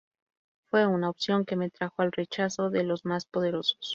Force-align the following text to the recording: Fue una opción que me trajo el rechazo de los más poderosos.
Fue 0.71 0.87
una 0.87 1.11
opción 1.11 1.45
que 1.45 1.55
me 1.55 1.69
trajo 1.69 2.01
el 2.01 2.11
rechazo 2.11 2.71
de 2.71 2.81
los 2.83 3.05
más 3.05 3.25
poderosos. 3.25 3.77